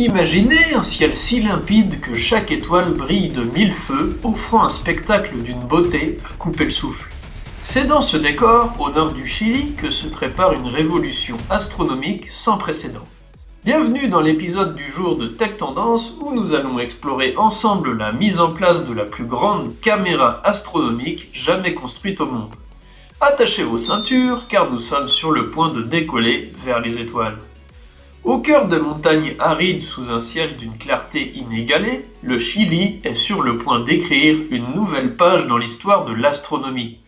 [0.00, 5.36] Imaginez un ciel si limpide que chaque étoile brille de mille feux, offrant un spectacle
[5.42, 7.10] d'une beauté à couper le souffle.
[7.62, 12.56] C'est dans ce décor, au nord du Chili, que se prépare une révolution astronomique sans
[12.56, 13.06] précédent.
[13.62, 18.40] Bienvenue dans l'épisode du jour de Tech Tendance où nous allons explorer ensemble la mise
[18.40, 22.54] en place de la plus grande caméra astronomique jamais construite au monde.
[23.20, 27.36] Attachez vos ceintures car nous sommes sur le point de décoller vers les étoiles.
[28.22, 33.40] Au cœur de montagnes arides sous un ciel d'une clarté inégalée, le Chili est sur
[33.40, 36.98] le point d'écrire une nouvelle page dans l'histoire de l'astronomie.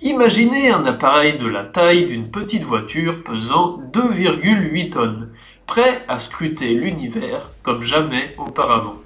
[0.00, 5.30] Imaginez un appareil de la taille d'une petite voiture pesant 2,8 tonnes,
[5.66, 8.98] prêt à scruter l'univers comme jamais auparavant.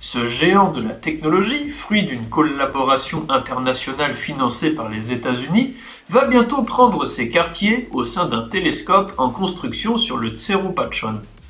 [0.00, 5.74] Ce géant de la technologie, fruit d'une collaboration internationale financée par les États-Unis,
[6.08, 10.72] va bientôt prendre ses quartiers au sein d'un télescope en construction sur le Cerro.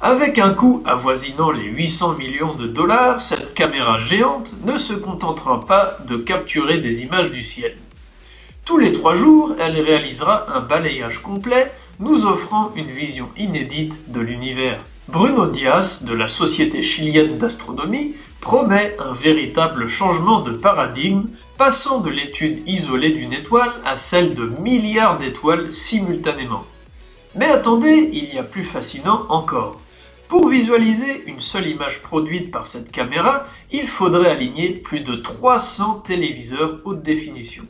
[0.01, 5.61] Avec un coût avoisinant les 800 millions de dollars, cette caméra géante ne se contentera
[5.61, 7.77] pas de capturer des images du ciel.
[8.65, 11.71] Tous les trois jours, elle réalisera un balayage complet,
[12.01, 14.83] nous offrant une vision inédite de l'univers.
[15.09, 22.11] Bruno Dias, de la Société chilienne d'astronomie, promet un véritable changement de paradigme, passant de
[22.11, 26.67] l'étude isolée d'une étoile à celle de milliards d'étoiles simultanément.
[27.35, 29.81] Mais attendez, il y a plus fascinant encore.
[30.29, 36.03] Pour visualiser une seule image produite par cette caméra, il faudrait aligner plus de 300
[36.05, 37.65] téléviseurs haute définition.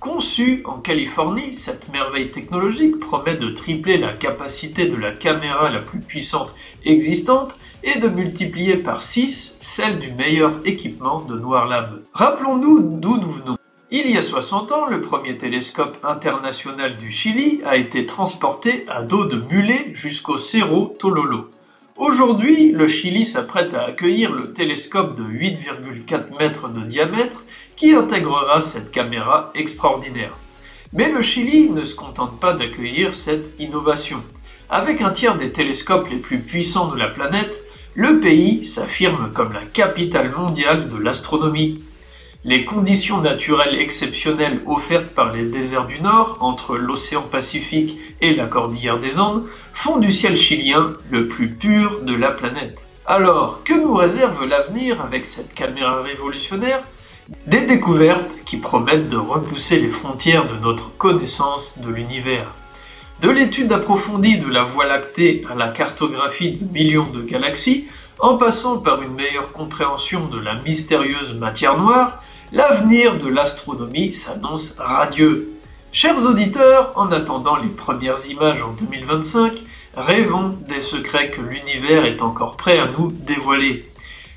[0.00, 5.80] Conçue en Californie, cette merveille technologique promet de tripler la capacité de la caméra la
[5.80, 6.54] plus puissante
[6.84, 12.02] existante et de multiplier par 6 celle du meilleur équipement de Noir Lab.
[12.12, 13.58] Rappelons-nous d'où nous venons.
[13.90, 19.02] Il y a 60 ans, le premier télescope international du Chili a été transporté à
[19.02, 21.50] dos de mulet jusqu'au Cerro Tololo.
[21.98, 27.42] Aujourd'hui, le Chili s'apprête à accueillir le télescope de 8,4 mètres de diamètre
[27.74, 30.36] qui intégrera cette caméra extraordinaire.
[30.92, 34.22] Mais le Chili ne se contente pas d'accueillir cette innovation.
[34.70, 37.64] Avec un tiers des télescopes les plus puissants de la planète,
[37.96, 41.82] le pays s'affirme comme la capitale mondiale de l'astronomie.
[42.44, 48.46] Les conditions naturelles exceptionnelles offertes par les déserts du Nord, entre l'océan Pacifique et la
[48.46, 52.86] cordillère des Andes, font du ciel chilien le plus pur de la planète.
[53.06, 56.80] Alors, que nous réserve l'avenir avec cette caméra révolutionnaire?
[57.46, 62.54] Des découvertes qui promettent de repousser les frontières de notre connaissance de l'univers.
[63.20, 67.86] De l'étude approfondie de la Voie lactée à la cartographie de millions de galaxies,
[68.20, 74.74] en passant par une meilleure compréhension de la mystérieuse matière noire, L'avenir de l'astronomie s'annonce
[74.78, 75.52] radieux.
[75.92, 79.52] Chers auditeurs, en attendant les premières images en 2025,
[79.94, 83.86] rêvons des secrets que l'univers est encore prêt à nous dévoiler.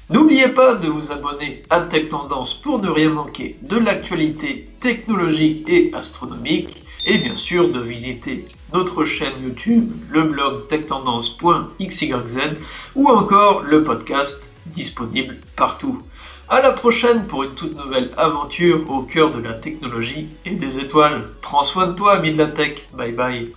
[0.10, 5.70] N'oubliez pas de vous abonner à Tech Tendance pour ne rien manquer de l'actualité technologique
[5.70, 12.14] et astronomique et bien sûr de visiter notre chaîne YouTube, le blog techtendance.xyz
[12.96, 16.00] ou encore le podcast disponible partout.
[16.50, 20.80] À la prochaine pour une toute nouvelle aventure au cœur de la technologie et des
[20.80, 21.24] étoiles.
[21.42, 22.88] Prends soin de toi, ami de la tech.
[22.94, 23.54] Bye bye.